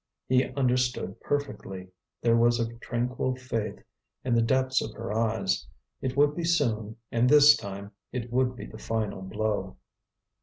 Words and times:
He 0.27 0.43
understood 0.55 1.19
perfectly. 1.21 1.89
There 2.23 2.35
was 2.35 2.59
a 2.59 2.73
tranquil 2.77 3.35
faith 3.35 3.83
in 4.23 4.33
the 4.33 4.41
depths 4.41 4.81
of 4.81 4.93
her 4.95 5.13
eyes. 5.13 5.67
It 6.01 6.17
would 6.17 6.35
be 6.35 6.43
soon, 6.43 6.95
and 7.11 7.29
this 7.29 7.55
time 7.55 7.91
it 8.11 8.31
would 8.33 8.55
be 8.55 8.65
the 8.65 8.79
final 8.79 9.21
blow. 9.21 9.77